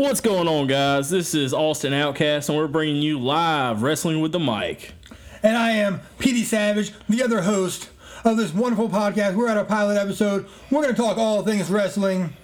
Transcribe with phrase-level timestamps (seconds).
[0.00, 1.10] What's going on, guys?
[1.10, 4.94] This is Austin Outcast, and we're bringing you live Wrestling with the Mic.
[5.42, 7.88] And I am Petey Savage, the other host
[8.24, 9.34] of this wonderful podcast.
[9.34, 10.46] We're at our pilot episode.
[10.70, 12.34] We're going to talk all things wrestling.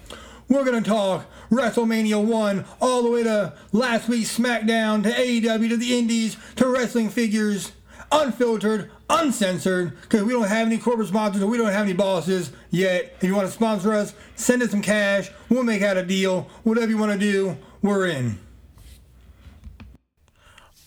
[0.48, 5.68] We're going to talk WrestleMania 1 all the way to last week's SmackDown to AEW
[5.68, 7.72] to the Indies to wrestling figures,
[8.10, 12.50] unfiltered, uncensored, because we don't have any corporate sponsors and we don't have any bosses
[12.70, 13.14] yet.
[13.18, 15.30] If you want to sponsor us, send us some cash.
[15.50, 16.48] We'll make out a deal.
[16.62, 18.38] Whatever you want to do, we're in.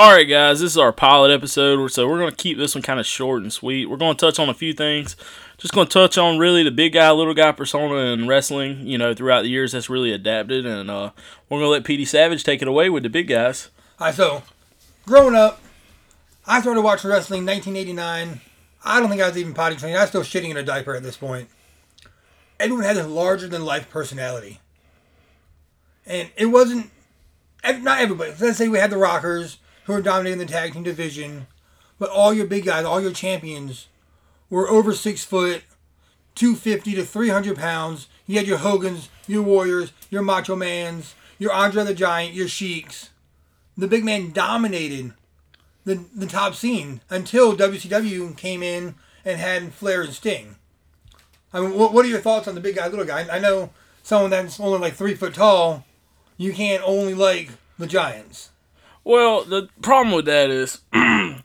[0.02, 2.82] All right, guys, this is our pilot episode, so we're going to keep this one
[2.82, 3.88] kind of short and sweet.
[3.88, 5.18] We're going to touch on a few things.
[5.58, 8.88] Just going to touch on really the big guy, little guy persona in wrestling.
[8.88, 11.12] You know, throughout the years, that's really adapted, and uh,
[11.50, 13.72] we're going to let Petey Savage take it away with the big guys.
[14.00, 14.42] Alright, so
[15.06, 15.62] growing up,
[16.48, 18.40] I started watching wrestling in 1989.
[18.86, 19.98] I don't think I was even potty trained.
[19.98, 21.50] I was still shitting in a diaper at this point.
[22.58, 24.62] Everyone had this larger than life personality.
[26.06, 26.90] And it wasn't,
[27.66, 28.32] not everybody.
[28.40, 29.58] Let's say we had the Rockers
[29.90, 31.48] who were dominating the tag team division,
[31.98, 33.88] but all your big guys, all your champions
[34.50, 35.64] were over six foot,
[36.36, 38.08] 250 to 300 pounds.
[38.26, 43.10] You had your Hogans, your Warriors, your Macho Mans, your Andre the Giant, your Sheiks
[43.80, 45.14] the big man dominated
[45.86, 50.56] the the top scene until WCW came in and had Flair and Sting.
[51.54, 53.26] I mean, what, what are your thoughts on the big guy, little guy?
[53.32, 53.72] I know
[54.04, 55.86] someone that's only like three foot tall,
[56.38, 58.50] you can't only like the Giants.
[59.04, 60.82] Well, the problem with that is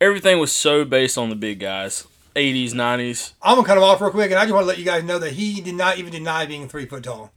[0.00, 3.32] everything was so based on the big guys 80s, 90s.
[3.42, 5.04] I'm gonna cut him off real quick, and I just want to let you guys
[5.04, 7.32] know that he did not even deny being three foot tall,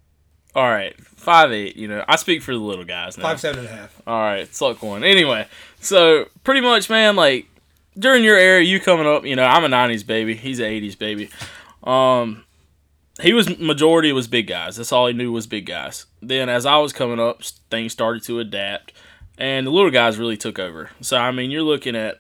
[0.56, 1.76] All right, five eight.
[1.76, 3.24] You know, I speak for the little guys now.
[3.24, 4.02] five seven and a half.
[4.08, 5.04] All right, suck one.
[5.04, 5.48] Anyway,
[5.82, 7.46] so pretty much, man, like
[7.98, 10.36] during your era, you coming up, you know, I'm a '90s baby.
[10.36, 11.30] He's an '80s baby.
[11.84, 12.44] Um,
[13.22, 14.78] he was majority was big guys.
[14.78, 16.06] That's all he knew was big guys.
[16.22, 18.94] Then as I was coming up, things started to adapt,
[19.38, 20.92] and the little guys really took over.
[21.02, 22.20] So I mean, you're looking at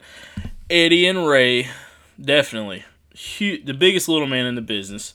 [0.70, 1.70] Eddie and Rey,
[2.20, 2.86] definitely
[3.18, 5.14] hu the biggest little man in the business.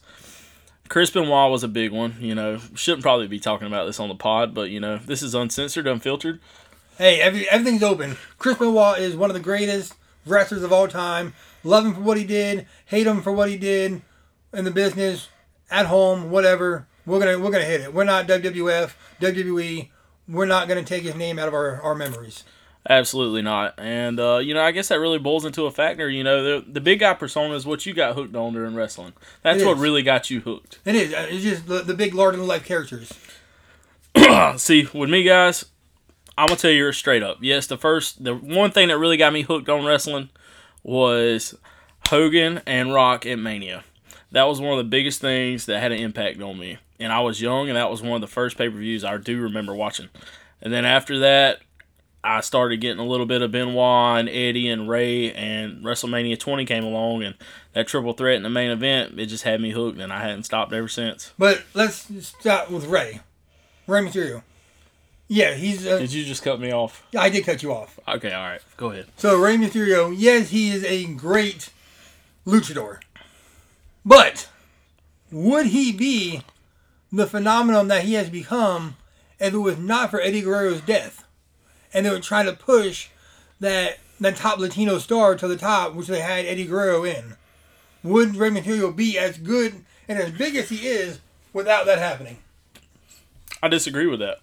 [0.88, 2.16] Chris Benoit was a big one.
[2.20, 5.22] You know, shouldn't probably be talking about this on the pod, but you know, this
[5.22, 6.40] is uncensored, unfiltered.
[6.98, 8.19] Hey, every, everything's open.
[8.38, 9.94] Chris Benoit is one of the greatest
[10.26, 11.32] wrestlers of all time.
[11.64, 14.02] Love him for what he did, hate him for what he did
[14.52, 15.28] in the business,
[15.70, 16.86] at home, whatever.
[17.06, 17.94] We're gonna we're gonna hit it.
[17.94, 19.88] We're not WWF, WWE.
[20.32, 22.44] We're not gonna take his name out of our, our memories.
[22.88, 23.75] Absolutely not.
[23.78, 26.09] And uh, you know, I guess that really boils into a factor.
[26.10, 29.12] You know, the the big guy persona is what you got hooked on during wrestling.
[29.43, 30.81] That's what really got you hooked.
[30.84, 31.15] It is.
[31.15, 33.12] uh, It's just the, the big larger than life characters.
[34.56, 35.65] See, with me guys,
[36.37, 37.38] I'm gonna tell you straight up.
[37.41, 40.31] Yes, the first, the one thing that really got me hooked on wrestling
[40.82, 41.54] was
[42.09, 43.84] Hogan and Rock at Mania.
[44.32, 46.78] That was one of the biggest things that had an impact on me.
[47.02, 49.16] And I was young, and that was one of the first pay per views I
[49.16, 50.08] do remember watching.
[50.60, 51.60] And then after that,
[52.24, 56.64] I started getting a little bit of Benoit and Eddie and Rey, and WrestleMania 20
[56.64, 57.34] came along, and
[57.72, 60.44] that triple threat in the main event, it just had me hooked, and I hadn't
[60.44, 61.32] stopped ever since.
[61.36, 63.20] But let's start with Rey.
[63.88, 64.42] Rey Mysterio.
[65.26, 65.86] Yeah, he's.
[65.86, 67.06] Uh, Did you just cut me off?
[67.19, 67.98] I did cut you off.
[68.06, 69.06] Okay, all right, go ahead.
[69.16, 71.70] So Rey Mysterio, yes, he is a great
[72.46, 73.00] luchador.
[74.04, 74.48] But
[75.30, 76.42] would he be
[77.12, 78.96] the phenomenon that he has become
[79.38, 81.24] if it was not for Eddie Guerrero's death?
[81.92, 83.08] And they were trying to push
[83.60, 87.36] that that top Latino star to the top, which they had Eddie Guerrero in.
[88.02, 91.20] Would Rey Mysterio be as good and as big as he is
[91.52, 92.38] without that happening?
[93.62, 94.38] I disagree with that.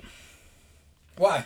[1.17, 1.45] Why?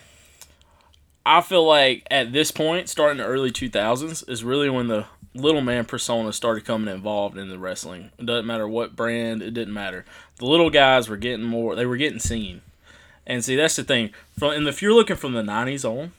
[1.25, 5.61] I feel like at this point, starting the early 2000s, is really when the little
[5.61, 8.11] man persona started coming involved in the wrestling.
[8.17, 10.05] It doesn't matter what brand, it didn't matter.
[10.37, 12.61] The little guys were getting more, they were getting seen.
[13.25, 14.11] And see, that's the thing.
[14.37, 16.11] From and if you're looking from the 90s on,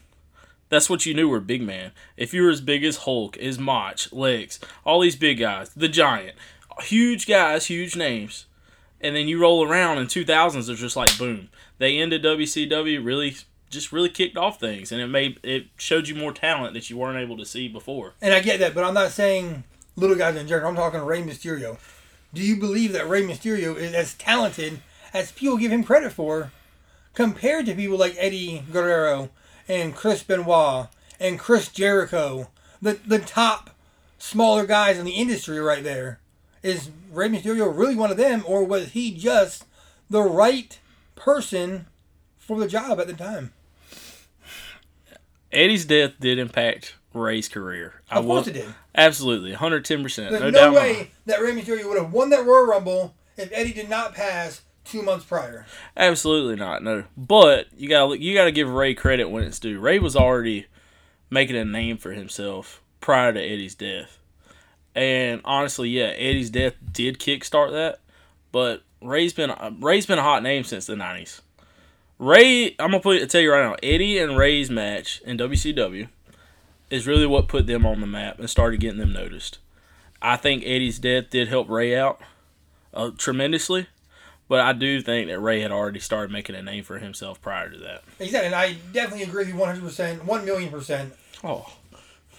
[0.69, 1.93] that's what you knew were big man.
[2.17, 5.89] If you were as big as Hulk, as Mach, Legs, all these big guys, the
[5.89, 6.37] Giant,
[6.83, 8.47] huge guys, huge names,
[9.01, 11.51] and then you roll around in 2000s, it's just like boom.
[11.79, 13.37] They ended WCW really,
[13.75, 16.97] just really kicked off things, and it made it showed you more talent that you
[16.97, 18.15] weren't able to see before.
[18.23, 19.65] And I get that, but I'm not saying
[19.97, 20.71] little guys in general.
[20.71, 21.79] I'm talking Rey Mysterio.
[22.33, 24.81] Do you believe that Rey Mysterio is as talented
[25.13, 26.51] as people give him credit for,
[27.13, 29.31] compared to people like Eddie Guerrero
[29.69, 30.89] and Chris Benoit
[31.21, 32.49] and Chris Jericho,
[32.81, 33.71] the the top
[34.19, 36.19] smaller guys in the industry right there.
[36.63, 39.65] Is Rey Mysterio really one of them, or was he just
[40.09, 40.79] the right
[41.15, 41.87] person
[42.39, 43.53] for the job at the time?
[45.55, 48.03] Eddie's death did impact Rey's career.
[48.11, 48.75] I Of course will- it did.
[48.97, 50.31] Absolutely, 110%.
[50.31, 53.89] There's no, way that Rey Mysterio would have won that Royal Rumble if Eddie did
[53.89, 55.67] not pass two months prior.
[55.97, 56.83] Absolutely not.
[56.83, 57.05] No.
[57.17, 59.81] But you got to you got to give Rey credit when it's due.
[59.81, 60.67] Rey was already
[61.31, 64.19] making a name for himself prior to Eddie's death.
[64.95, 67.99] And honestly, yeah, Eddie's death did kickstart that,
[68.53, 71.41] but Rey's been Rey's been a hot name since the 90s.
[72.25, 76.09] Rey, I'm gonna put tell you right now, Eddie and Rey's match in WCW
[76.89, 79.59] is really what put them on the map and started getting them noticed.
[80.23, 82.19] I think Eddie's death did help Rey out
[82.95, 83.89] uh, tremendously,
[84.49, 87.69] but I do think that Rey had already started making a name for himself prior
[87.69, 88.05] to that.
[88.19, 91.13] Exactly, and I definitely agree with you 100%, 1 million percent.
[91.43, 91.71] Oh,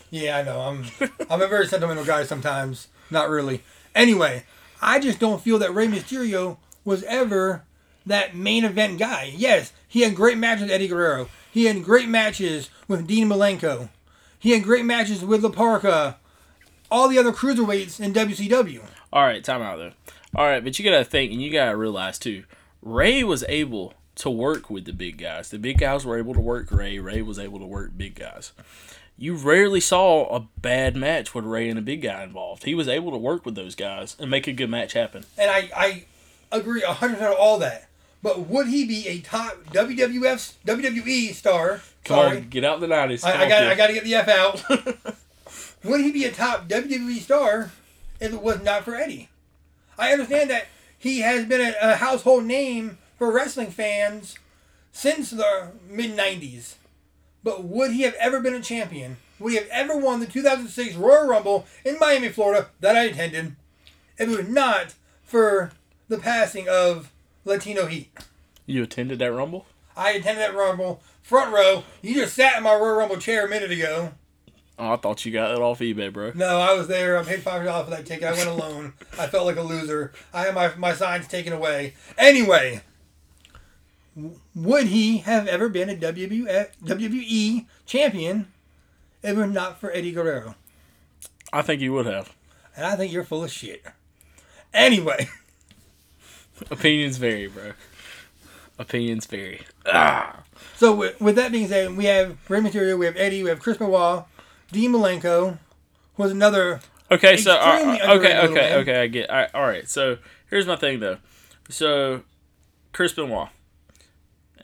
[0.09, 0.61] Yeah, I know.
[0.61, 0.85] I'm
[1.29, 2.87] I'm a very sentimental guy sometimes.
[3.11, 3.61] Not really.
[3.93, 4.45] Anyway,
[4.81, 7.65] I just don't feel that Rey Mysterio was ever
[8.05, 9.33] that main event guy.
[9.35, 11.29] Yes, he had great matches with Eddie Guerrero.
[11.51, 13.89] He had great matches with Dean Malenko.
[14.39, 16.15] He had great matches with La Parca.
[16.91, 18.83] All the other cruiserweights in WCW.
[19.11, 19.91] all right, time out though.
[20.35, 22.43] All right, but you gotta think and you gotta realize too,
[22.81, 25.49] Rey was able to work with the big guys.
[25.49, 26.99] The big guys were able to work Rey.
[26.99, 28.51] Rey was able to work big guys.
[29.17, 32.65] You rarely saw a bad match with Rey and a big guy involved.
[32.65, 35.23] He was able to work with those guys and make a good match happen.
[35.37, 36.05] And I, I
[36.51, 37.87] agree 100% with all that.
[38.25, 41.81] But would he be a top WWF, WWE star?
[42.03, 42.37] Come Sorry.
[42.37, 43.23] on, get out the nineties.
[43.23, 44.63] I, I got I got to get the F out.
[45.83, 47.71] Would he be a top WWE star
[48.19, 49.29] if it was not for Eddie?
[49.99, 50.65] I understand that
[50.97, 54.39] he has been a, a household name for wrestling fans
[54.91, 56.77] since the mid '90s.
[57.43, 59.17] But would he have ever been a champion?
[59.37, 63.55] Would he have ever won the 2006 Royal Rumble in Miami, Florida, that I attended,
[64.17, 65.73] if it was not for
[66.07, 67.11] the passing of
[67.45, 68.11] Latino Heat?
[68.65, 69.65] You attended that rumble?
[69.95, 71.83] I attended that Rumble front row.
[72.01, 74.11] You just sat in my Royal Rumble chair a minute ago.
[74.77, 76.33] Oh, I thought you got it off eBay, bro.
[76.35, 77.17] No, I was there.
[77.17, 78.27] I paid five dollars for that ticket.
[78.27, 78.93] I went alone.
[79.19, 80.11] I felt like a loser.
[80.33, 81.93] I had my my signs taken away.
[82.17, 82.81] Anyway,
[84.53, 88.51] would he have ever been a WWF, WWE champion
[89.23, 90.55] if it were not for Eddie Guerrero?
[91.53, 92.35] I think you would have.
[92.75, 93.81] And I think you're full of shit.
[94.73, 95.29] Anyway,
[96.71, 97.73] Opinions vary, bro.
[98.77, 99.61] Opinions vary.
[99.85, 100.43] Ah.
[100.75, 103.59] so with, with that being said, we have Rey Mysterio, we have Eddie, we have
[103.59, 104.25] Chris Benoit,
[104.71, 105.57] Dean Malenko,
[106.15, 106.81] who was another.
[107.11, 108.79] Okay, so uh, uh, okay, okay, man.
[108.79, 109.01] okay.
[109.01, 109.31] I get.
[109.31, 109.87] I, all right.
[109.87, 110.17] So
[110.49, 111.17] here's my thing though.
[111.69, 112.23] So
[112.93, 113.49] Chris Benoit,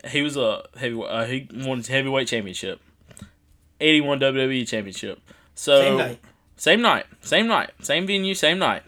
[0.08, 1.02] he was a heavy.
[1.02, 2.82] Uh, he won his heavyweight championship,
[3.80, 5.20] Eddie won WWE championship.
[5.56, 6.20] So Same night.
[6.58, 8.84] same night, same night, same venue, same night.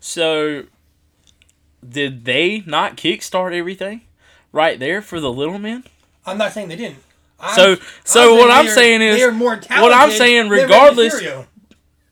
[0.00, 0.64] So
[1.88, 4.02] did they not kickstart everything
[4.52, 5.84] right there for the little men?
[6.26, 6.98] I'm not saying they didn't.
[7.40, 9.82] I'm, So- so what I'm saying is- they are more talented.
[9.82, 11.20] what I'm saying, regardless-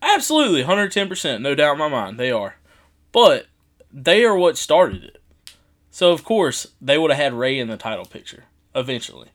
[0.04, 2.56] Absolutely, hundred ten percent, no doubt in my mind, they are.
[3.12, 3.46] But
[3.92, 5.18] they are what started it.
[5.90, 9.28] So of course they would have had Rey in the title picture eventually.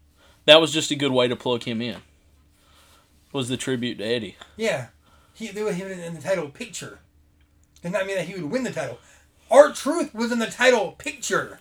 [0.46, 1.98] That was just a good way to plug him in.
[3.32, 4.36] Was the tribute to Eddie?
[4.58, 4.88] Yeah,
[5.34, 7.00] he they would have him in the title picture.
[7.82, 9.00] Does not mean that he would win the title.
[9.50, 11.60] R-Truth was in the title picture.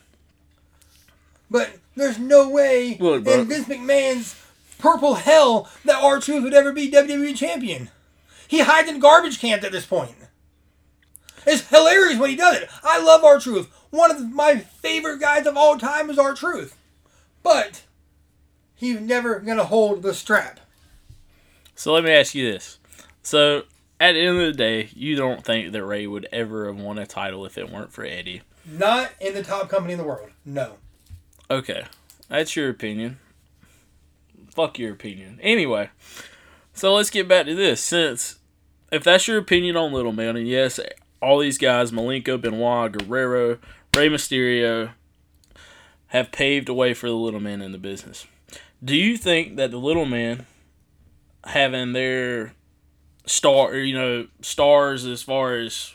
[1.50, 3.14] But there's no way bro.
[3.14, 4.34] in Vince McMahon's
[4.78, 7.90] purple hell that R-Truth would ever be WWE champion.
[8.48, 10.14] He hides in garbage cans at this point.
[11.46, 12.68] It's hilarious when he does it.
[12.82, 13.70] I love R-Truth.
[13.90, 16.76] One of my favorite guys of all time is R-Truth.
[17.42, 17.82] But
[18.74, 20.58] he's never gonna hold the strap.
[21.76, 22.78] So let me ask you this.
[23.22, 23.62] So
[23.98, 26.98] at the end of the day, you don't think that Rey would ever have won
[26.98, 28.42] a title if it weren't for Eddie?
[28.64, 30.30] Not in the top company in the world.
[30.44, 30.74] No.
[31.50, 31.84] Okay,
[32.28, 33.18] that's your opinion.
[34.50, 35.38] Fuck your opinion.
[35.42, 35.90] Anyway,
[36.74, 37.80] so let's get back to this.
[37.80, 38.38] Since
[38.90, 40.80] if that's your opinion on Little Man, and yes,
[41.20, 43.58] all these guys, Malenko, Benoit, Guerrero,
[43.96, 44.90] Rey Mysterio,
[46.08, 48.26] have paved a way for the Little Man in the business.
[48.84, 50.46] Do you think that the Little Man
[51.44, 52.54] having their
[53.26, 55.94] star, you know, stars as far as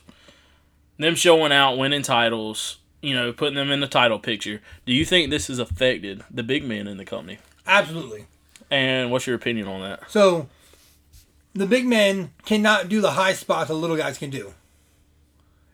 [0.98, 4.62] them showing out, winning titles, you know, putting them in the title picture.
[4.86, 7.40] Do you think this has affected the big men in the company?
[7.66, 8.26] Absolutely.
[8.70, 10.10] And what's your opinion on that?
[10.10, 10.48] So,
[11.54, 14.54] the big men cannot do the high spots the little guys can do.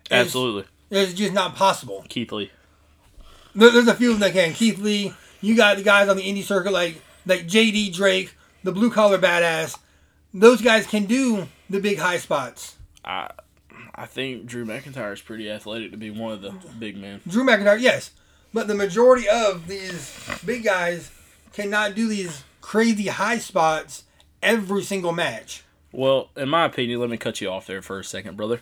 [0.05, 0.63] It's- Absolutely.
[0.89, 2.05] It's just not possible.
[2.07, 2.49] Keith Lee.
[3.53, 4.53] There- There's a few of them that can.
[4.53, 8.33] Keith Lee, you got the guys on the indie circuit like like JD Drake,
[8.63, 9.77] the blue collar badass.
[10.33, 12.75] Those guys can do the big high spots.
[13.03, 13.31] I
[13.95, 17.21] I think Drew McIntyre is pretty athletic to be one of the big men.
[17.27, 18.11] Drew McIntyre, yes,
[18.53, 21.11] but the majority of these big guys
[21.53, 24.03] cannot do these crazy high spots
[24.43, 25.63] every single match.
[25.91, 28.61] Well, in my opinion, let me cut you off there for a second, brother.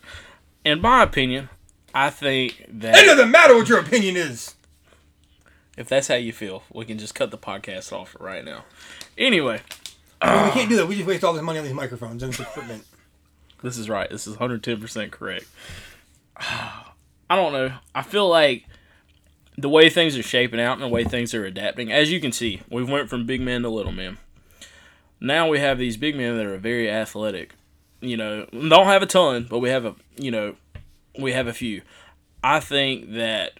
[0.63, 1.49] In my opinion,
[1.93, 4.55] I think that It doesn't matter what your opinion is.
[5.77, 8.63] if that's how you feel, we can just cut the podcast off right now.
[9.17, 9.61] Anyway,
[10.25, 10.87] I mean, we can't do that.
[10.87, 12.83] We just waste all this money on these microphones and this equipment.
[13.63, 14.07] This is right.
[14.07, 15.47] This is 110% correct.
[16.37, 16.83] I
[17.29, 17.73] don't know.
[17.95, 18.65] I feel like
[19.57, 22.31] the way things are shaping out and the way things are adapting, as you can
[22.31, 24.17] see, we've went from big men to little men.
[25.19, 27.53] Now we have these big men that are very athletic.
[28.01, 30.55] You know, don't have a ton, but we have a, you know,
[31.17, 31.81] we have a few.
[32.43, 33.53] I think that,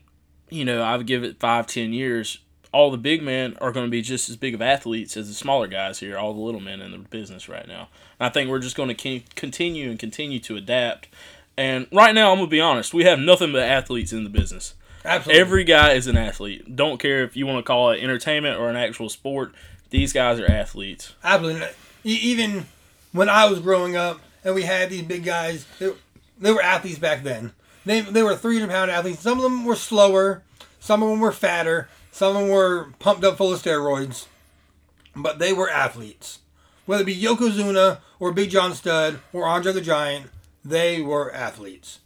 [0.50, 2.40] you know, I would give it five, ten years.
[2.76, 5.34] All the big men are going to be just as big of athletes as the
[5.34, 7.88] smaller guys here, all the little men in the business right now.
[8.20, 11.08] And I think we're just going to continue and continue to adapt.
[11.56, 14.30] And right now, I'm going to be honest, we have nothing but athletes in the
[14.30, 14.74] business.
[15.06, 15.40] Absolutely.
[15.40, 16.76] Every guy is an athlete.
[16.76, 19.54] Don't care if you want to call it entertainment or an actual sport.
[19.90, 21.14] These guys are athletes.
[21.24, 21.70] Absolutely.
[22.04, 22.66] Even
[23.14, 25.94] when I was growing up and we had these big guys, they,
[26.40, 27.54] they were athletes back then.
[27.86, 29.22] They, they were 300 pound athletes.
[29.22, 30.44] Some of them were slower,
[30.80, 34.28] some of them were fatter, some of them were pumped up full of steroids,
[35.18, 36.40] but they were athletes.
[36.86, 40.28] Whether it be Yokozuna or Big John Studd or Andre the Giant,
[40.64, 42.00] they were athletes.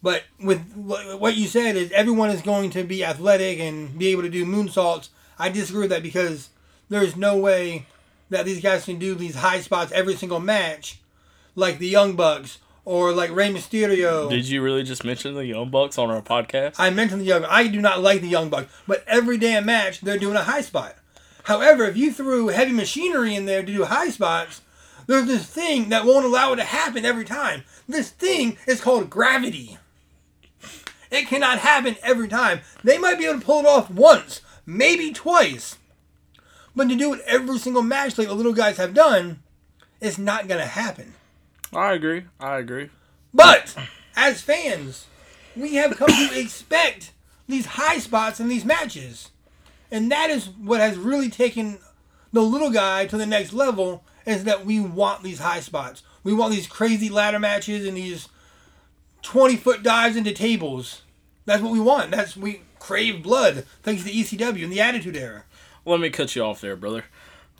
[0.00, 4.22] But with what you said is everyone is going to be athletic and be able
[4.22, 5.08] to do moonsaults.
[5.36, 6.50] I disagree with that because
[6.88, 7.86] there's no way
[8.30, 11.00] that these guys can do these high spots every single match,
[11.56, 12.58] like the Young Bucks
[12.88, 14.30] or like Rey Mysterio.
[14.30, 16.76] Did you really just mention the Young Bucks on our podcast?
[16.78, 17.44] I mentioned the Young.
[17.44, 20.62] I do not like the Young Bucks, but every damn match they're doing a high
[20.62, 20.96] spot.
[21.44, 24.62] However, if you threw heavy machinery in there to do high spots,
[25.06, 27.64] there's this thing that won't allow it to happen every time.
[27.86, 29.76] This thing is called gravity.
[31.10, 32.60] It cannot happen every time.
[32.82, 35.76] They might be able to pull it off once, maybe twice.
[36.74, 39.42] But to do it every single match like the little guys have done,
[40.00, 41.12] it's not going to happen.
[41.72, 42.24] I agree.
[42.40, 42.90] I agree.
[43.32, 43.76] But
[44.16, 45.06] as fans,
[45.56, 47.12] we have come to expect
[47.46, 49.30] these high spots in these matches.
[49.90, 51.78] And that is what has really taken
[52.32, 56.02] the little guy to the next level is that we want these high spots.
[56.22, 58.28] We want these crazy ladder matches and these
[59.22, 61.02] 20 foot dives into tables.
[61.46, 62.10] That's what we want.
[62.10, 65.44] That's we crave blood thanks to ECW and the Attitude Era.
[65.86, 67.04] Let me cut you off there, brother.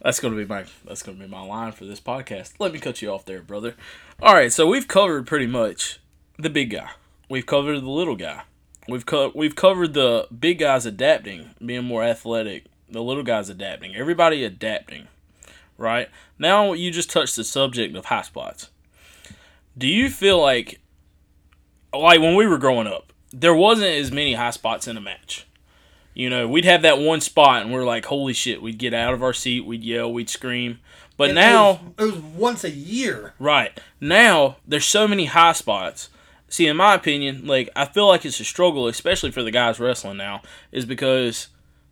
[0.03, 2.55] That's gonna be my that's gonna be my line for this podcast.
[2.59, 3.75] Let me cut you off there, brother.
[4.21, 6.01] All right, so we've covered pretty much
[6.39, 6.91] the big guy.
[7.29, 8.43] We've covered the little guy.
[8.89, 12.65] We've co- we've covered the big guys adapting, being more athletic.
[12.91, 13.95] The little guys adapting.
[13.95, 15.09] Everybody adapting.
[15.77, 18.71] Right now, you just touched the subject of high spots.
[19.77, 20.81] Do you feel like,
[21.93, 25.47] like when we were growing up, there wasn't as many high spots in a match?
[26.19, 29.15] You know, we'd have that one spot, and we're like, "Holy shit!" We'd get out
[29.15, 30.81] of our seat, we'd yell, we'd scream.
[31.17, 33.35] But And now, it was, it was once a year.
[33.39, 33.79] Right.
[34.01, 36.09] Now, there's so many high spots.
[36.49, 39.79] See, in my opinion, like I feel like it's a struggle, especially for the guys
[39.79, 41.49] wrestling now, is because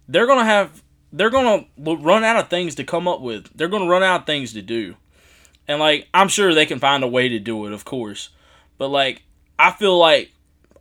[0.09, 3.49] they're gonna have they're gonna run out of things to come up with.
[3.55, 4.97] They're gonna run out of things to do,
[5.69, 8.31] and like I'm sure they can find a way to do it, of course.
[8.77, 9.23] But like
[9.57, 10.33] I feel like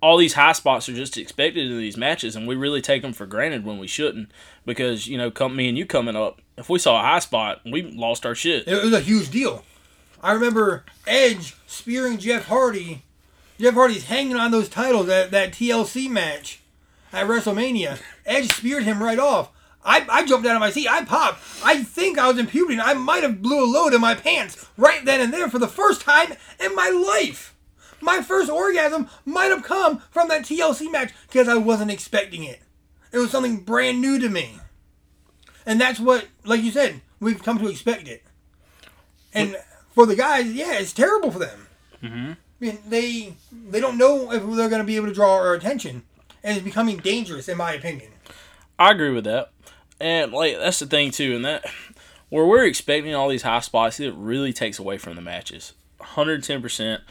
[0.02, 3.14] all these high spots are just expected in these matches, and we really take them
[3.14, 4.32] for granted when we shouldn't.
[4.66, 7.62] Because you know, come me and you coming up, if we saw a high spot,
[7.66, 8.68] we lost our shit.
[8.68, 9.64] It was a huge deal.
[10.22, 13.04] I remember Edge spearing Jeff Hardy.
[13.60, 16.62] Jeff Hardy's hanging on those titles at that TLC match
[17.14, 18.02] at WrestleMania.
[18.26, 19.52] Edge speared him right off.
[19.84, 20.90] I, I jumped out of my seat.
[20.90, 21.40] I popped.
[21.64, 22.74] I think I was in puberty.
[22.74, 25.60] and I might have blew a load in my pants right then and there for
[25.60, 27.55] the first time in my life.
[28.02, 32.60] My first orgasm might have come from that TLC match because I wasn't expecting it.
[33.12, 34.60] It was something brand new to me.
[35.66, 38.24] And that's what, like you said, we've come to expect it.
[39.34, 39.58] And
[39.94, 41.68] for the guys, yeah, it's terrible for them.
[42.04, 42.32] Mm-hmm.
[42.32, 43.34] I mean, they
[43.70, 46.04] they don't know if they're going to be able to draw our attention,
[46.44, 48.12] and it's becoming dangerous, in my opinion.
[48.80, 49.52] I agree with that.
[50.00, 51.66] And like that's the thing too, and that
[52.30, 55.74] where we're expecting all these high spots, it really takes away from the matches.
[56.02, 57.02] 110%.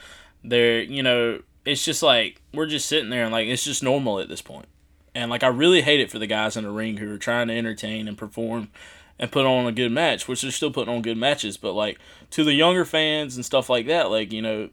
[0.47, 4.19] They're, you know, it's just like we're just sitting there and like it's just normal
[4.19, 4.67] at this point.
[5.13, 7.47] And like I really hate it for the guys in the ring who are trying
[7.47, 8.69] to entertain and perform
[9.17, 11.97] and put on a good match, which they're still putting on good matches, but like
[12.31, 14.69] to the younger fans and stuff like that, like, you know,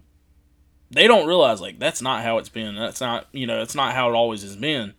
[0.91, 2.75] they don't realize like that's not how it's been.
[2.75, 4.95] That's not, you know, it's not how it always has been.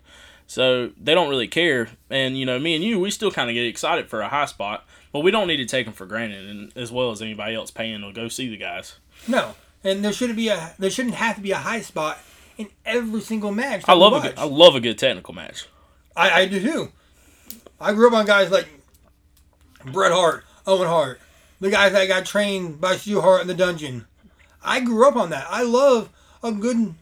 [0.48, 1.90] So they don't really care.
[2.10, 4.46] And, you know, me and you, we still kind of get excited for a high
[4.46, 7.56] spot, but we don't need to take them for granted, and as well as anybody
[7.56, 8.96] else paying to go see the guys.
[9.28, 12.20] No, and there shouldn't be a there shouldn't have to be a high spot
[12.58, 13.84] in every single match.
[13.88, 15.68] I love a good, I love a good technical match.
[16.16, 16.92] I, I do too.
[17.80, 18.68] I grew up on guys like
[19.86, 21.20] Bret Hart, Owen Hart,
[21.60, 24.06] the guys that got trained by Stu Hart in the dungeon.
[24.64, 25.48] I grew up on that.
[25.50, 26.10] I love
[26.42, 26.94] a good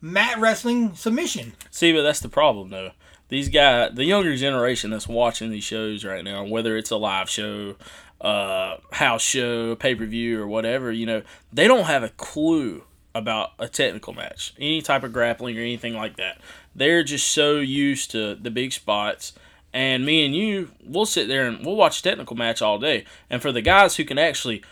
[0.00, 1.52] mat wrestling submission.
[1.70, 2.92] See, but that's the problem though.
[3.28, 7.30] These guys, the younger generation that's watching these shows right now, whether it's a live
[7.30, 7.76] show,
[8.20, 11.22] uh, house show, pay per view, or whatever, you know,
[11.52, 12.84] they don't have a clue
[13.14, 16.40] about a technical match, any type of grappling or anything like that.
[16.74, 19.32] They're just so used to the big spots.
[19.72, 23.04] And me and you, we'll sit there and we'll watch a technical match all day.
[23.28, 24.62] And for the guys who can actually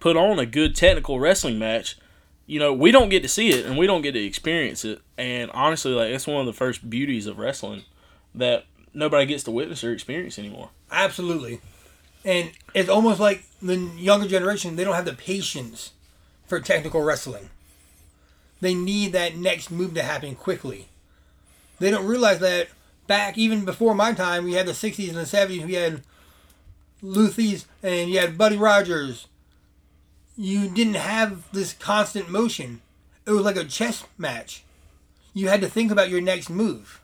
[0.00, 1.96] put on a good technical wrestling match,
[2.46, 5.00] you know, we don't get to see it and we don't get to experience it.
[5.16, 7.84] And honestly, like it's one of the first beauties of wrestling
[8.34, 10.70] that nobody gets to witness or experience anymore.
[10.90, 11.60] Absolutely.
[12.24, 15.92] And it's almost like the younger generation, they don't have the patience
[16.46, 17.50] for technical wrestling.
[18.60, 20.88] They need that next move to happen quickly.
[21.78, 22.68] They don't realize that
[23.06, 26.02] back even before my time, we had the 60s and the 70s, we had
[27.02, 29.26] Lou Thesz and you had Buddy Rogers.
[30.36, 32.80] You didn't have this constant motion.
[33.26, 34.62] It was like a chess match.
[35.34, 37.00] You had to think about your next move.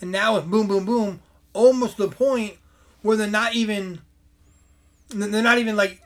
[0.00, 1.20] And now with Boom Boom Boom,
[1.52, 2.54] almost the point
[3.02, 4.00] where they're not even
[5.10, 6.02] they're not even like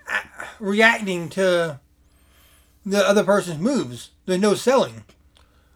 [0.60, 1.80] reacting to
[2.86, 4.10] the other person's moves.
[4.26, 5.04] There's no selling.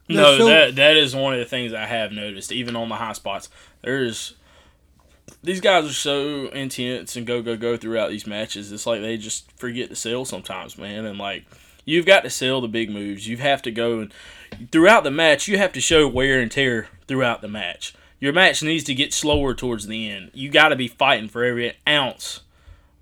[0.08, 2.88] They're No, so- that that is one of the things I have noticed, even on
[2.88, 3.48] the high spots.
[3.82, 4.34] There's
[5.42, 8.70] these guys are so intense and go go go throughout these matches.
[8.72, 11.04] It's like they just forget to sell sometimes, man.
[11.04, 11.44] And like
[11.84, 13.26] you've got to sell the big moves.
[13.28, 14.12] You have to go and
[14.70, 17.94] throughout the match, you have to show wear and tear throughout the match.
[18.18, 20.30] Your match needs to get slower towards the end.
[20.32, 22.40] You got to be fighting for every ounce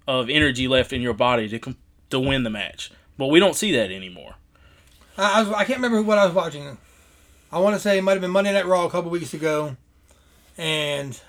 [0.07, 1.77] of energy left in your body to
[2.11, 2.91] to win the match.
[3.17, 4.35] But we don't see that anymore.
[5.17, 6.77] I, I, was, I can't remember what I was watching.
[7.53, 9.77] I want to say it might have been Monday Night Raw a couple weeks ago,
[10.59, 11.21] and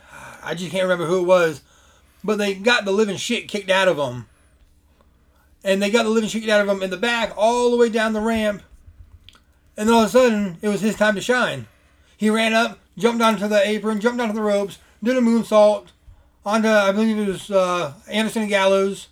[0.44, 1.62] I just can't remember who it was.
[2.24, 4.28] But they got the living shit kicked out of them,
[5.64, 7.78] and they got the living shit kicked out of them in the back all the
[7.78, 8.64] way down the ramp.
[9.78, 11.68] And then all of a sudden, it was his time to shine.
[12.18, 15.88] He ran up, jumped onto the apron, jumped onto the ropes, did a moonsault
[16.46, 19.08] onto I believe it was uh, Anderson and Gallows,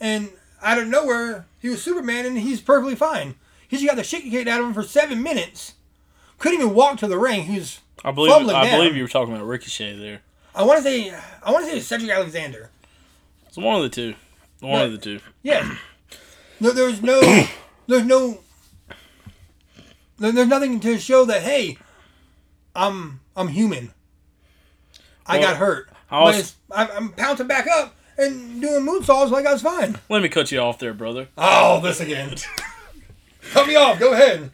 [0.00, 0.30] and
[0.62, 3.34] out of nowhere he was Superman and he's perfectly fine.
[3.66, 5.74] He just got the shit kicked out of him for seven minutes.
[6.38, 7.44] Couldn't even walk to the ring.
[7.44, 8.78] He's I believe I down.
[8.78, 10.22] believe you were talking about Ricochet there.
[10.54, 12.70] I want to say I want to say it's Cedric Alexander.
[13.46, 14.14] It's one of the two.
[14.60, 15.20] One of the two.
[15.42, 15.76] Yeah.
[16.60, 17.20] No, there's no,
[17.86, 18.40] there's no,
[20.18, 21.78] there's nothing to show that hey,
[22.74, 23.92] I'm I'm human.
[25.26, 28.84] I Well, got hurt, I but was- it's, I'm, I'm pouncing back up and doing
[28.84, 29.98] moonsaults like I was fine.
[30.08, 31.28] Let me cut you off there, brother.
[31.38, 32.34] Oh, this again.
[33.52, 33.98] Cut me off.
[33.98, 34.50] Go ahead.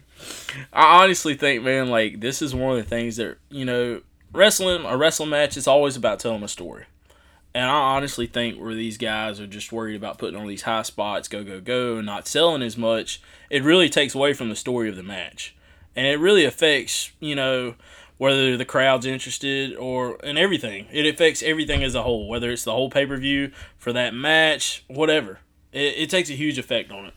[0.73, 4.01] I honestly think, man, like this is one of the things that you know,
[4.33, 6.85] wrestling a wrestling match is always about telling a story.
[7.53, 10.83] And I honestly think where these guys are just worried about putting on these high
[10.83, 14.55] spots, go go go, and not selling as much, it really takes away from the
[14.55, 15.55] story of the match,
[15.95, 17.75] and it really affects you know
[18.17, 20.87] whether the crowd's interested or and everything.
[20.91, 24.13] It affects everything as a whole, whether it's the whole pay per view for that
[24.13, 25.39] match, whatever.
[25.71, 27.13] It, it takes a huge effect on it.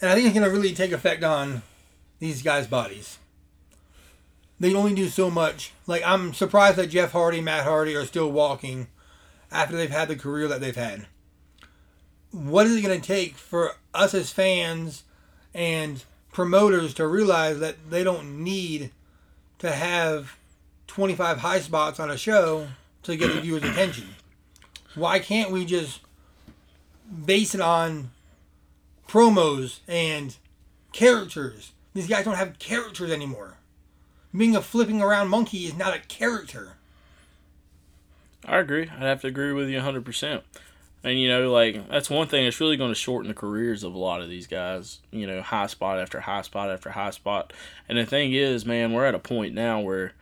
[0.00, 1.62] And I think it's gonna really take effect on
[2.18, 3.18] these guys' bodies.
[4.58, 5.72] They only do so much.
[5.86, 8.88] Like I'm surprised that Jeff Hardy, Matt Hardy are still walking
[9.50, 11.06] after they've had the career that they've had.
[12.30, 15.04] What is it gonna take for us as fans
[15.54, 18.90] and promoters to realize that they don't need
[19.58, 20.36] to have
[20.86, 22.68] 25 high spots on a show
[23.02, 24.08] to get the viewer's attention?
[24.94, 26.00] Why can't we just
[27.24, 28.10] base it on
[29.08, 30.36] promos and
[30.92, 31.72] characters.
[31.94, 33.58] These guys don't have characters anymore.
[34.36, 36.74] Being a flipping around monkey is not a character.
[38.44, 38.82] I agree.
[38.82, 40.42] I'd have to agree with you 100%.
[41.06, 43.94] And, you know, like, that's one thing that's really going to shorten the careers of
[43.94, 44.98] a lot of these guys.
[45.12, 47.52] You know, high spot after high spot after high spot.
[47.88, 50.14] And the thing is, man, we're at a point now where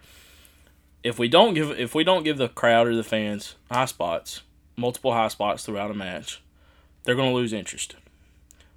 [1.02, 4.42] if we don't give if we don't give the crowd or the fans high spots,
[4.76, 6.42] multiple high spots throughout a match,
[7.04, 7.96] they're going to lose interest.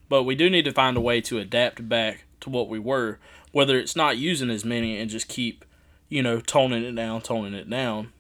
[0.08, 3.20] But we do need to find a way to adapt back to what we were,
[3.52, 5.66] whether it's not using as many and just keep,
[6.08, 8.14] you know, toning it down, toning it down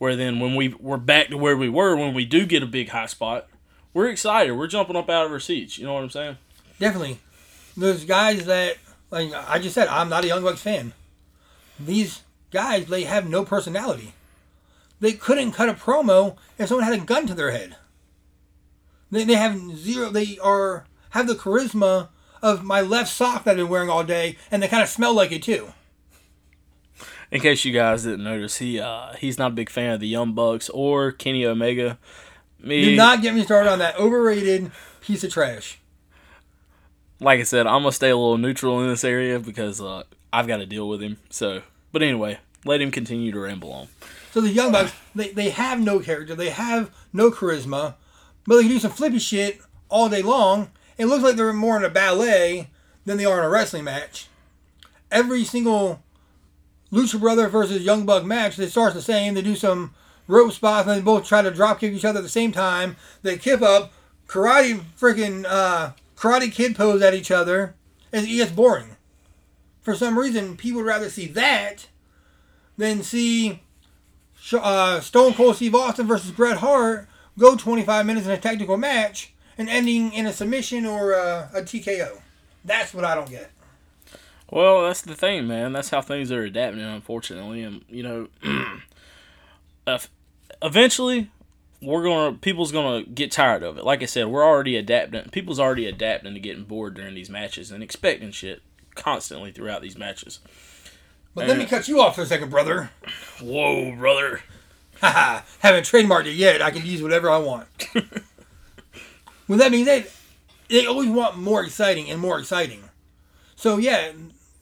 [0.00, 2.66] where then when we we're back to where we were when we do get a
[2.66, 3.46] big high spot,
[3.92, 4.52] we're excited.
[4.52, 5.76] We're jumping up out of our seats.
[5.76, 6.38] You know what I'm saying?
[6.78, 7.18] Definitely.
[7.76, 8.78] There's guys that,
[9.10, 10.94] like I just said, I'm not a Young Bucks fan.
[11.78, 14.14] These guys, they have no personality.
[15.00, 17.76] They couldn't cut a promo if someone had a gun to their head.
[19.10, 22.08] They, they have zero, they are, have the charisma
[22.42, 25.12] of my left sock that I've been wearing all day, and they kind of smell
[25.12, 25.74] like it too.
[27.30, 30.08] In case you guys didn't notice, he uh, he's not a big fan of the
[30.08, 31.98] Young Bucks or Kenny Omega.
[32.60, 35.78] Me, Do not get me started on that overrated piece of trash.
[37.20, 40.46] like I said, I'm gonna stay a little neutral in this area because uh, I've
[40.46, 41.18] got to deal with him.
[41.30, 41.62] So,
[41.92, 43.88] but anyway, let him continue to ramble on.
[44.32, 47.94] So the Young Bucks, they, they have no character, they have no charisma,
[48.46, 50.70] but they can do some flippy shit all day long.
[50.98, 52.68] It looks like they're more in a ballet
[53.06, 54.28] than they are in a wrestling match.
[55.10, 56.02] Every single
[56.92, 59.34] Lucha Brother versus Young Buck match, They starts the same.
[59.34, 59.94] They do some
[60.26, 62.96] rope spots, and they both try to drop kick each other at the same time.
[63.22, 63.92] They kip up,
[64.26, 67.74] karate freaking uh, karate kid pose at each other.
[68.12, 68.96] It gets boring.
[69.82, 71.88] For some reason, people would rather see that
[72.76, 73.60] than see
[74.52, 79.32] uh, Stone Cold Steve Austin versus Bret Hart go 25 minutes in a technical match
[79.56, 82.20] and ending in a submission or uh, a TKO.
[82.64, 83.50] That's what I don't get.
[84.50, 85.72] Well, that's the thing, man.
[85.72, 88.28] That's how things are adapting, unfortunately, and you know,
[89.86, 89.98] uh,
[90.60, 91.30] eventually,
[91.80, 93.84] we're gonna people's gonna get tired of it.
[93.84, 95.30] Like I said, we're already adapting.
[95.30, 98.62] People's already adapting to getting bored during these matches and expecting shit
[98.96, 100.40] constantly throughout these matches.
[101.32, 102.90] But let me cut you off for a second, brother.
[103.40, 104.40] Whoa, brother!
[105.00, 106.60] Haha, haven't trademarked it yet.
[106.60, 107.68] I can use whatever I want.
[109.48, 110.10] With that being said,
[110.68, 112.82] they always want more exciting and more exciting.
[113.56, 114.12] So yeah,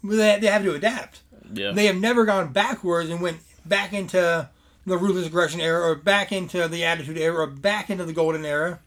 [0.03, 1.23] they they have to adapt.
[1.53, 4.49] Yeah, They have never gone backwards and went back into
[4.87, 8.45] the ruthless aggression era or back into the attitude era or back into the golden
[8.45, 8.81] era.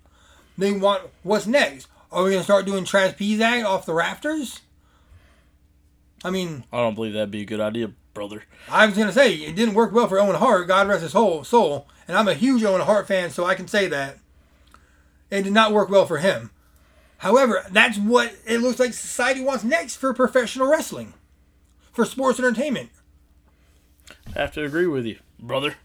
[0.58, 1.88] They want what's next?
[2.12, 4.62] Are we gonna start doing Trash Pizak off the rafters?
[6.24, 8.44] I mean, I don't believe that'd be a good idea, brother.
[8.70, 10.68] I was gonna say it didn't work well for Owen Hart.
[10.68, 13.68] God rest his whole soul, and I'm a huge Owen Hart fan, so I can
[13.68, 14.18] say that
[15.32, 16.52] it did not work well for him.
[17.22, 21.14] However, that's what it looks like society wants next for professional wrestling,
[21.92, 22.90] for sports entertainment.
[24.36, 25.76] I have to agree with you, brother.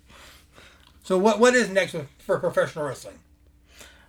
[1.02, 3.18] So what what is next for professional wrestling?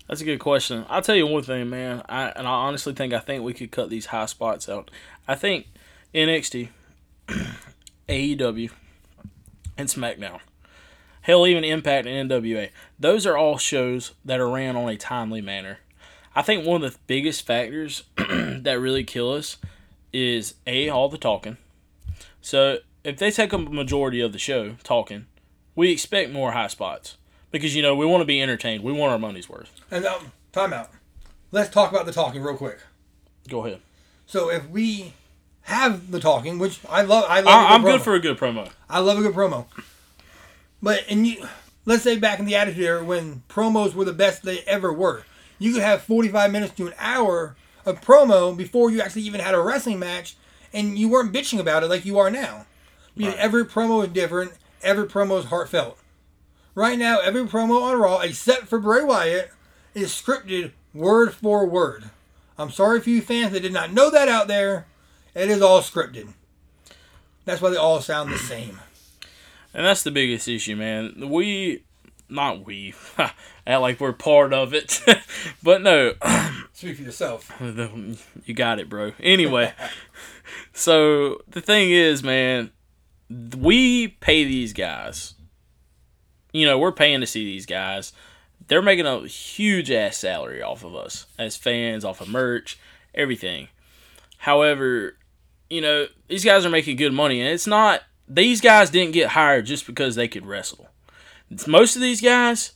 [0.08, 0.86] That's a good question.
[0.88, 2.02] I'll tell you one thing, man.
[2.08, 4.90] I and I honestly think I think we could cut these high spots out.
[5.28, 5.68] I think
[6.16, 6.70] NXT,
[8.08, 8.72] AEW,
[9.78, 10.40] and SmackDown.
[11.24, 12.70] Hell, even Impact and NWA.
[12.98, 15.80] Those are all shows that are ran on a timely manner.
[16.38, 19.58] I think one of the biggest factors that really kill us
[20.14, 21.58] is a all the talking.
[22.42, 25.26] So if they take a majority of the show talking,
[25.76, 27.18] we expect more high spots
[27.50, 28.84] because you know we want to be entertained.
[28.84, 29.82] We want our money's worth.
[29.90, 30.92] And um, time out.
[31.52, 32.82] Let's talk about the talking real quick.
[33.50, 33.82] Go ahead.
[34.28, 35.14] So if we
[35.62, 37.48] have the talking, which I love, I love.
[37.48, 37.94] I, I'm promo.
[37.94, 38.70] good for a good promo.
[38.88, 39.66] I love a good promo.
[40.84, 41.48] But and you,
[41.86, 45.24] let's say back in the Attitude Era when promos were the best they ever were,
[45.60, 49.56] you could have 45 minutes to an hour of promo before you actually even had
[49.56, 50.36] a wrestling match,
[50.74, 52.66] and you weren't bitching about it like you are now.
[53.16, 53.36] Right.
[53.38, 54.52] every promo is different.
[54.84, 55.98] Every promo is heartfelt.
[56.76, 59.52] Right now, every promo on Raw, except for Bray Wyatt,
[59.96, 62.12] is scripted word for word.
[62.58, 64.86] I'm sorry for you fans that did not know that out there.
[65.34, 66.34] It is all scripted.
[67.46, 68.80] That's why they all sound the same.
[69.74, 71.30] And that's the biggest issue, man.
[71.30, 71.84] We,
[72.30, 73.36] not we, act
[73.66, 75.02] like we're part of it.
[75.64, 76.14] but no,
[76.78, 77.52] Speak for yourself.
[78.46, 79.14] you got it, bro.
[79.20, 79.74] Anyway,
[80.74, 82.70] so the thing is, man,
[83.58, 85.34] we pay these guys.
[86.54, 88.14] You know, we're paying to see these guys.
[88.68, 92.78] They're making a huge ass salary off of us as fans, off of merch,
[93.16, 93.70] everything.
[94.38, 95.18] However,
[95.72, 99.30] you know, these guys are making good money, and it's not, these guys didn't get
[99.30, 100.90] hired just because they could wrestle.
[101.68, 102.74] Most of these guys,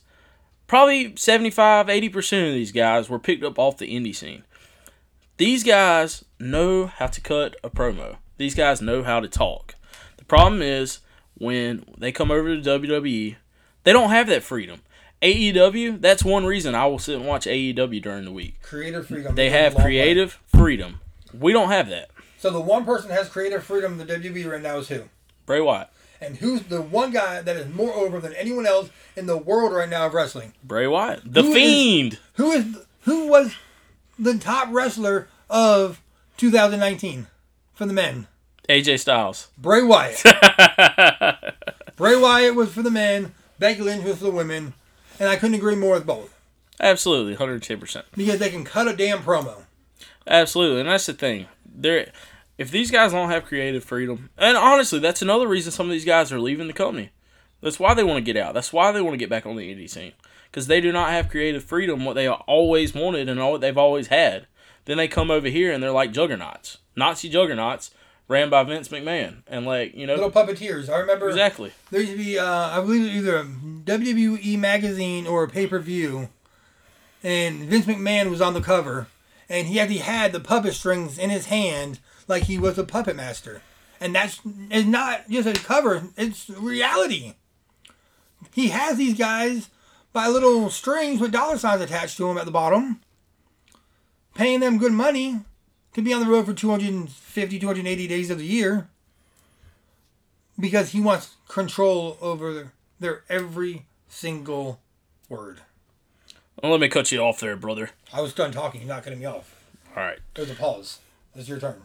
[0.66, 4.44] probably 75, 80% of these guys were picked up off the indie scene.
[5.36, 8.16] These guys know how to cut a promo.
[8.38, 9.74] These guys know how to talk.
[10.16, 11.00] The problem is
[11.34, 13.36] when they come over to WWE,
[13.84, 14.80] they don't have that freedom.
[15.20, 18.60] AEW, that's one reason I will sit and watch AEW during the week.
[18.62, 19.34] Creative freedom.
[19.34, 19.90] They have long way.
[19.90, 21.00] creative freedom.
[21.32, 22.10] We don't have that.
[22.38, 25.04] So the one person that has creative freedom in the WWE right now is who?
[25.46, 25.88] Bray Wyatt.
[26.22, 29.72] And who's the one guy that is more over than anyone else in the world
[29.72, 30.52] right now of wrestling?
[30.62, 31.20] Bray Wyatt.
[31.24, 32.18] The Who is- Fiend.
[32.34, 32.64] Who is
[33.02, 33.54] who was
[34.18, 36.00] the top wrestler of
[36.36, 37.26] 2019
[37.74, 38.28] for the men?
[38.68, 39.48] AJ Styles.
[39.58, 40.22] Bray Wyatt.
[41.96, 43.34] Bray Wyatt was for the men.
[43.58, 44.74] Becky Lynch was for the women.
[45.18, 46.34] And I couldn't agree more with both
[46.80, 48.02] Absolutely, 110%.
[48.16, 49.62] because they can cut a damn promo.
[50.26, 51.46] Absolutely, and that's the thing.
[51.64, 52.10] There,
[52.58, 56.04] if these guys don't have creative freedom, and honestly, that's another reason some of these
[56.04, 57.10] guys are leaving the company.
[57.60, 58.54] That's why they want to get out.
[58.54, 60.12] That's why they want to get back on the indie scene
[60.50, 62.04] because they do not have creative freedom.
[62.04, 64.46] What they always wanted and all what they've always had.
[64.84, 67.92] Then they come over here and they're like juggernauts, Nazi juggernauts,
[68.28, 70.88] ran by Vince McMahon, and like you know Little puppeteers.
[70.88, 71.72] I remember exactly.
[71.90, 75.78] there used to be, uh, I believe, either a WWE magazine or a pay per
[75.78, 76.30] view,
[77.22, 79.06] and Vince McMahon was on the cover,
[79.52, 83.14] and he actually had the puppet strings in his hand like he was a puppet
[83.14, 83.62] master.
[84.00, 87.34] And that's it's not just a cover, it's reality.
[88.52, 89.68] He has these guys
[90.12, 93.00] by little strings with dollar signs attached to them at the bottom,
[94.34, 95.40] paying them good money
[95.94, 98.88] to be on the road for 250, 280 days of the year
[100.58, 104.80] because he wants control over their every single
[105.28, 105.60] word.
[106.62, 107.90] Well, let me cut you off there, brother.
[108.12, 108.82] I was done talking.
[108.82, 109.54] You're not cutting me off.
[109.96, 110.18] All right.
[110.34, 111.00] There's a pause.
[111.34, 111.82] It's your turn.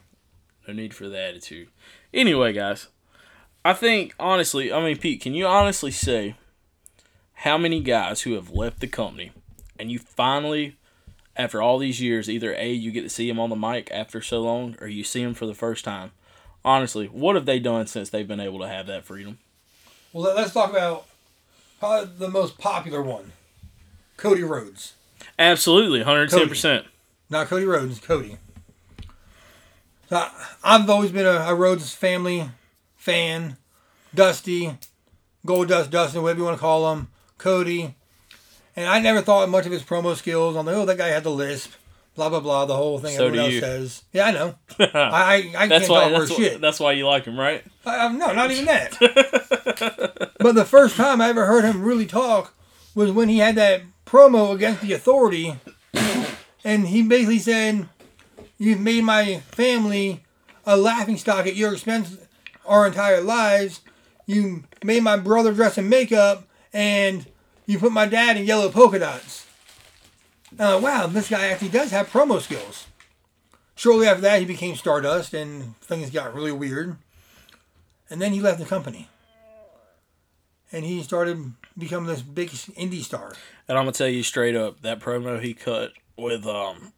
[0.67, 1.69] No need for the attitude.
[2.13, 2.87] Anyway, guys,
[3.65, 6.35] I think honestly, I mean, Pete, can you honestly say
[7.33, 9.31] how many guys who have left the company
[9.79, 10.75] and you finally,
[11.35, 14.21] after all these years, either A, you get to see them on the mic after
[14.21, 16.11] so long, or you see them for the first time?
[16.65, 19.37] Honestly, what have they done since they've been able to have that freedom?
[20.13, 21.07] Well, let- let's talk about
[21.79, 23.31] probably the most popular one
[24.17, 24.93] Cody Rhodes.
[25.39, 26.85] Absolutely, 110%.
[27.29, 28.37] Not Cody Rhodes, Cody.
[30.09, 30.31] So I-
[30.63, 32.49] I've always been a, a Rhodes family
[32.95, 33.57] fan.
[34.15, 34.75] Dusty,
[35.45, 37.93] Gold Dust, Dustin, whatever you want to call him, Cody.
[38.75, 40.55] And I never thought much of his promo skills.
[40.55, 41.71] I'm like, oh, that guy had the lisp,
[42.15, 43.59] blah, blah, blah, the whole thing So everyone else you.
[43.59, 44.03] says.
[44.13, 44.55] Yeah, I know.
[44.79, 46.61] I, I, I can't That's why, talk that's, worth why, shit.
[46.61, 47.63] that's why you like him, right?
[47.85, 48.95] I- no, not even that.
[50.39, 52.53] but the first time I ever heard him really talk
[52.95, 55.59] was when he had that promo against the authority,
[56.63, 57.89] and he basically said,
[58.57, 60.23] "You've made my family
[60.65, 62.17] a laughing stock at your expense
[62.65, 63.81] our entire lives.
[64.25, 67.25] You made my brother dress in makeup, and
[67.65, 69.45] you put my dad in yellow polka dots."
[70.57, 72.87] And wow, this guy actually does have promo skills.
[73.75, 76.97] Shortly after that, he became Stardust, and things got really weird.
[78.09, 79.09] And then he left the company.
[80.71, 83.35] And he started becoming this big indie star.
[83.69, 86.93] And I'm gonna tell you straight up, that promo he cut with um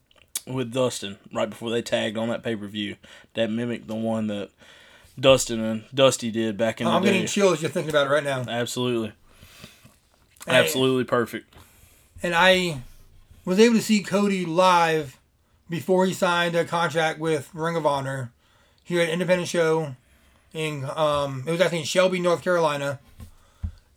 [0.45, 2.95] with Dustin right before they tagged on that pay per view,
[3.33, 4.49] that mimicked the one that
[5.19, 7.13] Dustin and Dusty did back in I'm the day.
[7.13, 8.45] getting chills just thinking about it right now.
[8.47, 9.13] Absolutely,
[10.47, 11.53] I- absolutely perfect.
[12.21, 12.81] And I
[13.45, 15.17] was able to see Cody live
[15.69, 18.31] before he signed a contract with Ring of Honor
[18.83, 19.95] here at an independent show
[20.53, 22.99] in um it was actually in Shelby, North Carolina.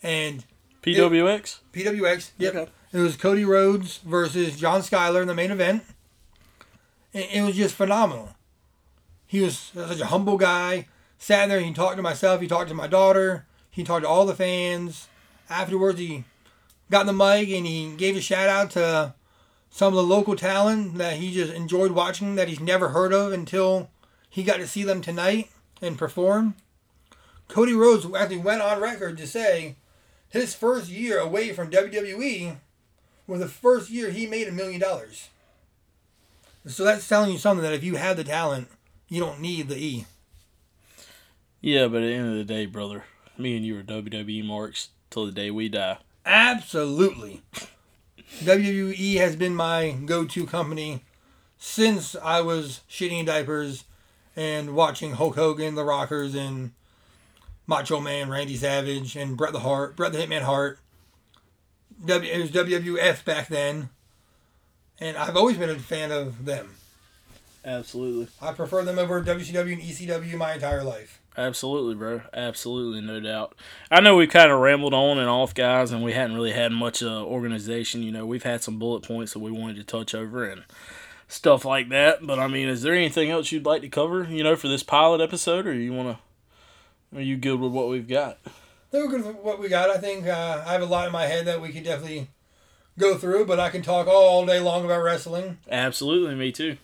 [0.03, 0.45] And
[0.83, 1.59] PWX.
[1.73, 2.31] PWX.
[2.39, 2.55] Yep.
[2.55, 2.71] Okay.
[2.93, 5.85] It was Cody Rhodes versus John Skyler in the main event.
[7.15, 8.31] And it was just phenomenal.
[9.27, 10.89] He was such a humble guy.
[11.19, 14.27] Sat there, he talked to myself, he talked to my daughter, he talked to all
[14.27, 15.09] the fans.
[15.49, 16.25] Afterwards, he
[16.91, 19.15] got in the mic and he gave a shout out to
[19.71, 23.33] some of the local talent that he just enjoyed watching that he's never heard of
[23.33, 23.89] until
[24.29, 26.55] he got to see them tonight and perform.
[27.49, 29.77] Cody Rhodes actually went on record to say
[30.33, 32.57] his first year away from WWE
[33.27, 35.29] was the first year he made a million dollars.
[36.67, 38.69] So that's telling you something that if you have the talent,
[39.09, 40.07] you don't need the E.
[41.61, 43.05] Yeah, but at the end of the day, brother,
[43.37, 45.99] me and you are WWE marks till the day we die.
[46.25, 47.43] Absolutely.
[48.41, 51.05] WWE has been my go to company
[51.59, 53.85] since I was shitting in diapers
[54.35, 56.73] and watching Hulk Hogan, The Rockers, and
[57.73, 60.79] Macho Man, Randy Savage, and Bret the Hart, Bret the Hitman Hart.
[62.05, 63.89] W, it was WWF back then,
[65.01, 66.75] and I've always been a fan of them.
[67.65, 68.29] Absolutely.
[68.43, 71.19] I prefer them over WCW and ECW my entire life.
[71.35, 72.21] Absolutely, bro.
[72.35, 73.57] Absolutely, no doubt.
[73.91, 76.73] I know we kind of rambled on and off, guys, and we hadn't really had
[76.73, 78.03] much uh, organization.
[78.03, 80.65] You know, we've had some bullet points that we wanted to touch over and
[81.27, 82.27] stuff like that.
[82.27, 84.25] But I mean, is there anything else you'd like to cover?
[84.25, 86.23] You know, for this pilot episode, or you want to?
[87.15, 88.39] Are you good with what we've got?
[88.91, 89.91] They're good with what we got.
[89.91, 92.29] I think uh, I have a lot in my head that we could definitely
[92.99, 95.59] go through, but I can talk all day long about wrestling.
[95.71, 96.77] Absolutely, me too.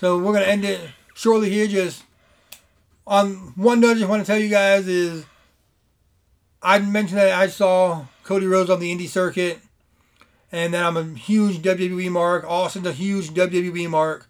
[0.00, 0.80] So we're gonna end it
[1.14, 1.66] shortly here.
[1.66, 2.02] Just
[3.06, 5.24] on one note, I just want to tell you guys is
[6.62, 9.60] I mentioned that I saw Cody Rhodes on the indie circuit,
[10.50, 12.44] and that I'm a huge WWE mark.
[12.44, 14.28] Austin's a huge WWE mark.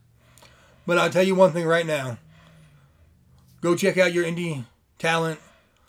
[0.86, 2.18] But I'll tell you one thing right now.
[3.64, 4.64] Go check out your indie
[4.98, 5.40] talent.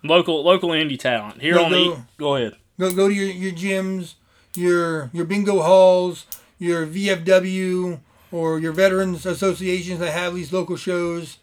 [0.02, 1.78] Local, local indie talent here Go, on the.
[1.78, 1.94] go.
[1.94, 2.56] E- Go ahead.
[2.80, 4.14] Go go to your, your gyms,
[4.56, 6.26] your your bingo halls,
[6.58, 8.00] your VFW
[8.32, 11.38] or your veterans associations that have these local shows,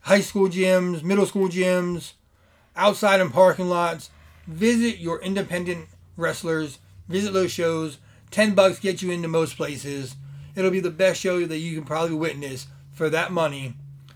[0.00, 2.14] high school gyms, middle school gyms,
[2.74, 4.10] outside in parking lots.
[4.48, 5.86] Visit your independent
[6.16, 6.80] wrestlers.
[7.08, 7.98] Visit those shows.
[8.32, 10.16] Ten bucks gets you into most places.
[10.56, 13.74] it'll be the best show that you can probably witness for that money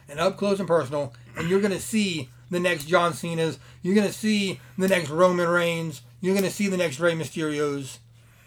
[0.09, 1.13] and up close and personal.
[1.39, 3.59] And you're going to see the next John Cena's.
[3.83, 6.03] You're going to see the next Roman Reigns.
[6.21, 7.99] You're going to see the next Rey Mysterio's.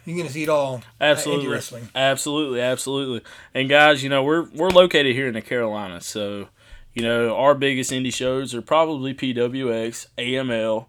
[0.05, 0.81] You're going to see it all.
[0.99, 1.89] Absolutely, Wrestling.
[1.93, 3.21] absolutely, absolutely.
[3.53, 6.47] And guys, you know we're we're located here in the Carolinas, so
[6.93, 10.87] you know our biggest indie shows are probably PWX, AML,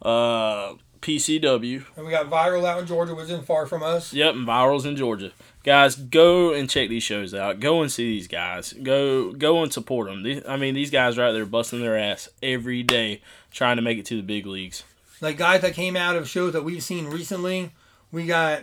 [0.00, 1.84] uh, PCW.
[1.96, 4.14] And we got Viral out in Georgia, which isn't far from us.
[4.14, 5.32] Yep, and virals in Georgia.
[5.66, 7.58] Guys, go and check these shows out.
[7.58, 8.72] Go and see these guys.
[8.72, 10.22] Go go and support them.
[10.22, 13.82] These, I mean, these guys are out there busting their ass every day trying to
[13.82, 14.84] make it to the big leagues.
[15.20, 17.72] like guys that came out of shows that we've seen recently.
[18.12, 18.62] We got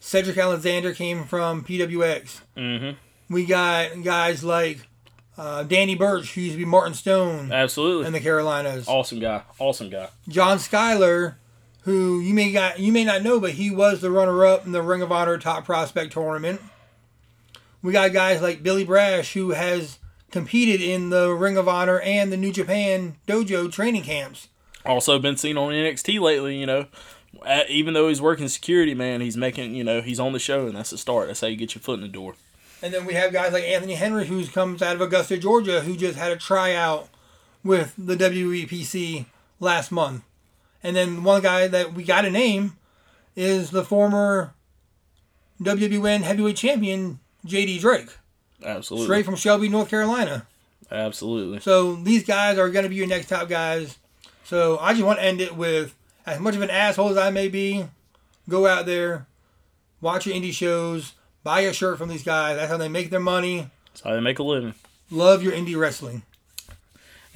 [0.00, 2.40] Cedric Alexander came from PWX.
[2.56, 3.34] Mm-hmm.
[3.34, 4.86] We got guys like
[5.36, 8.06] uh, Danny Burch, who used to be Martin Stone Absolutely.
[8.06, 8.88] in the Carolinas.
[8.88, 9.42] awesome guy.
[9.58, 10.08] Awesome guy.
[10.28, 11.34] John Skyler,
[11.88, 14.82] who you may got you may not know, but he was the runner-up in the
[14.82, 16.60] Ring of Honor Top Prospect Tournament.
[17.82, 19.98] We got guys like Billy Brash, who has
[20.30, 24.48] competed in the Ring of Honor and the New Japan Dojo training camps.
[24.84, 26.58] Also been seen on NXT lately.
[26.58, 26.86] You know,
[27.68, 29.74] even though he's working security, man, he's making.
[29.74, 31.28] You know, he's on the show, and that's the start.
[31.28, 32.34] That's how you get your foot in the door.
[32.82, 35.96] And then we have guys like Anthony Henry, who comes out of Augusta, Georgia, who
[35.96, 37.08] just had a tryout
[37.64, 39.24] with the WEPC
[39.58, 40.22] last month.
[40.82, 42.76] And then one guy that we got to name
[43.34, 44.54] is the former
[45.62, 48.10] WWN heavyweight champion, JD Drake,
[48.64, 49.06] Absolutely.
[49.06, 50.46] straight from Shelby, North Carolina.
[50.90, 51.60] Absolutely.
[51.60, 53.98] So these guys are going to be your next top guys.
[54.44, 55.94] So I just want to end it with
[56.26, 57.84] as much of an asshole as I may be,
[58.48, 59.26] go out there,
[60.00, 61.12] watch your indie shows,
[61.42, 62.56] buy a shirt from these guys.
[62.56, 63.70] That's how they make their money.
[63.92, 64.74] That's how they make a living.
[65.10, 66.22] Love your indie wrestling.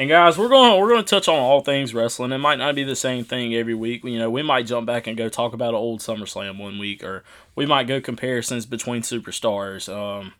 [0.03, 2.33] And guys, we're going we're going to touch on all things wrestling.
[2.33, 4.03] It might not be the same thing every week.
[4.03, 7.05] You know, we might jump back and go talk about an old SummerSlam one week,
[7.05, 7.23] or
[7.55, 9.88] we might go comparisons between superstars.
[9.88, 10.33] Um,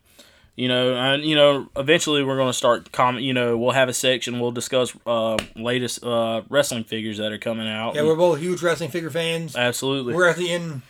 [0.57, 3.23] you know, and you know, eventually we're going to start comment.
[3.23, 4.41] You know, we'll have a section.
[4.41, 7.95] We'll discuss uh, latest uh, wrestling figures that are coming out.
[7.95, 9.55] Yeah, we're both huge wrestling figure fans.
[9.55, 10.13] absolutely.
[10.13, 10.81] We're at the end.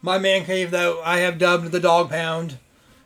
[0.00, 2.56] my man cave though I have dubbed the Dog Pound,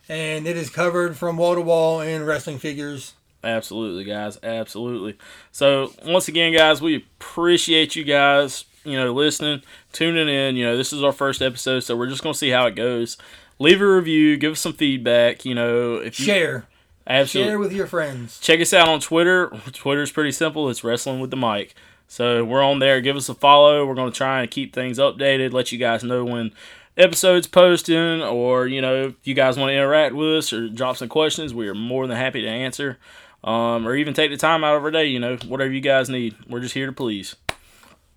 [0.09, 3.15] and it is covered from wall to wall in wrestling figures.
[3.47, 4.39] Absolutely, guys.
[4.43, 5.17] Absolutely.
[5.53, 8.65] So once again, guys, we appreciate you guys.
[8.85, 10.57] You know, listening, tuning in.
[10.57, 13.17] You know, this is our first episode, so we're just gonna see how it goes.
[13.59, 15.45] Leave a review, give us some feedback.
[15.45, 16.67] You know, if you Share,
[17.07, 18.39] absolutely share with your friends.
[18.41, 19.49] check us out on Twitter.
[19.73, 20.69] Twitter's pretty simple.
[20.71, 21.75] It's wrestling with the mic.
[22.09, 23.01] So we're on there.
[23.01, 23.85] Give us a follow.
[23.87, 25.53] We're gonna try and keep things updated.
[25.53, 26.53] Let you guys know when
[26.97, 30.97] episodes posting, or you know, if you guys want to interact with us or drop
[30.97, 32.99] some questions, we are more than happy to answer.
[33.47, 35.07] Um, or even take the time out of our day.
[35.07, 36.35] You know, whatever you guys need.
[36.49, 37.37] We're just here to please.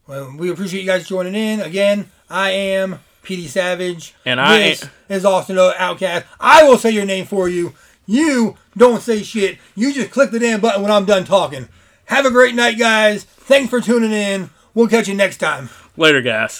[0.07, 1.59] Well, we appreciate you guys joining in.
[1.61, 4.15] Again, I am PD Savage.
[4.25, 6.25] And I this am- is Austin O Outcast.
[6.39, 7.73] I will say your name for you.
[8.07, 9.59] You don't say shit.
[9.75, 11.67] You just click the damn button when I'm done talking.
[12.05, 13.23] Have a great night, guys.
[13.23, 14.49] Thanks for tuning in.
[14.73, 15.69] We'll catch you next time.
[15.95, 16.59] Later, guys.